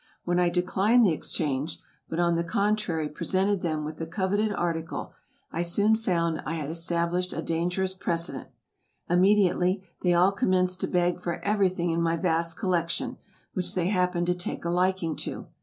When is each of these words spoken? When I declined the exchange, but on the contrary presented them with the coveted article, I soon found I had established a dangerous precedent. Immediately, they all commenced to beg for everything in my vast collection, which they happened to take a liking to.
When 0.23 0.39
I 0.39 0.49
declined 0.49 1.05
the 1.05 1.11
exchange, 1.13 1.77
but 2.09 2.19
on 2.19 2.35
the 2.35 2.43
contrary 2.43 3.07
presented 3.07 3.61
them 3.61 3.85
with 3.85 3.97
the 3.97 4.07
coveted 4.07 4.51
article, 4.51 5.13
I 5.51 5.61
soon 5.61 5.95
found 5.95 6.41
I 6.43 6.53
had 6.55 6.71
established 6.71 7.33
a 7.33 7.41
dangerous 7.43 7.93
precedent. 7.93 8.47
Immediately, 9.11 9.83
they 10.01 10.15
all 10.15 10.31
commenced 10.31 10.81
to 10.81 10.87
beg 10.87 11.21
for 11.21 11.37
everything 11.45 11.91
in 11.91 12.01
my 12.01 12.15
vast 12.17 12.57
collection, 12.57 13.17
which 13.53 13.75
they 13.75 13.89
happened 13.89 14.25
to 14.25 14.33
take 14.33 14.65
a 14.65 14.71
liking 14.71 15.15
to. 15.17 15.45